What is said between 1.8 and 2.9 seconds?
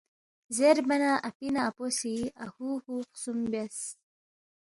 سی اہُو